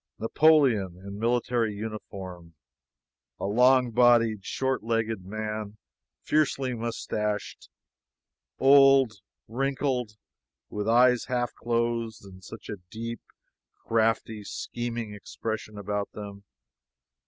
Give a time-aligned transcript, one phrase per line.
[0.17, 2.55] Napoleon in military uniform
[3.39, 5.77] a long bodied, short legged man,
[6.23, 7.69] fiercely moustached,
[8.57, 10.13] old, wrinkled,
[10.71, 13.21] with eyes half closed, and such a deep,
[13.85, 16.45] crafty, scheming expression about them!